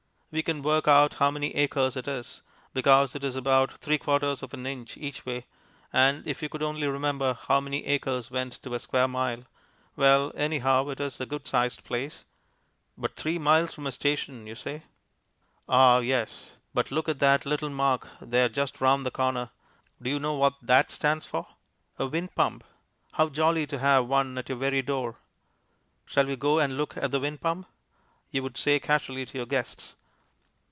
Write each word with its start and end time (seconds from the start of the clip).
We 0.33 0.43
can 0.43 0.61
work 0.61 0.87
out 0.87 1.15
how 1.15 1.29
many 1.29 1.53
acres 1.55 1.97
it 1.97 2.07
is, 2.07 2.41
because 2.73 3.15
it 3.15 3.23
is 3.25 3.35
about 3.35 3.73
three 3.79 3.97
quarters 3.97 4.41
of 4.41 4.53
an 4.53 4.65
inch 4.65 4.95
each 4.95 5.25
way, 5.25 5.45
and 5.91 6.25
if 6.25 6.39
we 6.39 6.47
could 6.47 6.63
only 6.63 6.87
remember 6.87 7.33
how 7.49 7.59
many 7.59 7.85
acres 7.85 8.31
went 8.31 8.53
to 8.63 8.73
a 8.73 8.79
square 8.79 9.09
mile 9.09 9.43
well, 9.97 10.31
anyhow, 10.37 10.87
it 10.87 11.01
is 11.01 11.19
a 11.19 11.25
good 11.25 11.45
sized 11.45 11.83
place. 11.83 12.23
But 12.97 13.17
three 13.17 13.39
miles 13.39 13.73
from 13.73 13.85
a 13.87 13.91
station, 13.91 14.47
you 14.47 14.55
say? 14.55 14.83
Ah 15.67 15.99
yes, 15.99 16.55
but 16.73 16.91
look 16.91 17.09
at 17.09 17.19
that 17.19 17.45
little 17.45 17.69
mark 17.69 18.07
there 18.21 18.47
just 18.47 18.79
round 18.79 19.05
the 19.05 19.11
corner. 19.11 19.49
Do 20.01 20.09
you 20.09 20.17
know 20.19 20.35
what 20.35 20.53
that 20.61 20.91
stands 20.91 21.25
for? 21.25 21.45
A 21.99 22.07
wind 22.07 22.33
pump. 22.35 22.63
How 23.11 23.27
jolly 23.27 23.67
to 23.67 23.79
have 23.79 24.07
one 24.07 24.37
at 24.37 24.47
your 24.47 24.57
very 24.57 24.81
door. 24.81 25.17
"Shall 26.05 26.25
we 26.27 26.37
go 26.37 26.57
and 26.57 26.77
look 26.77 26.95
at 26.95 27.11
the 27.11 27.19
wind 27.19 27.41
pump?" 27.41 27.67
you 28.29 28.41
would 28.43 28.55
say 28.55 28.79
casually 28.79 29.25
to 29.25 29.37
your 29.37 29.45
guests. 29.45 29.97